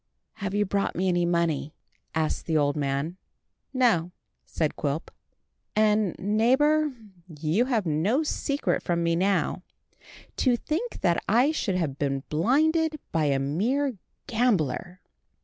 "Have 0.37 0.55
you 0.55 0.65
brought 0.65 0.95
me 0.95 1.09
any 1.09 1.27
money?" 1.27 1.75
asked 2.15 2.47
the 2.47 2.57
old 2.57 2.75
man. 2.75 3.17
"No," 3.71 4.11
said 4.47 4.75
Quilp; 4.75 5.11
"and, 5.75 6.15
neighbour, 6.17 6.91
you 7.39 7.65
have 7.65 7.85
no 7.85 8.23
secret 8.23 8.81
from 8.81 9.03
me 9.03 9.15
now. 9.15 9.61
To 10.37 10.57
think 10.57 11.01
that 11.01 11.23
I 11.29 11.51
should 11.51 11.75
have 11.75 11.99
been 11.99 12.23
blinded 12.29 12.99
by 13.11 13.25
a 13.25 13.37
mere 13.37 13.93
gambler!" 14.25 15.01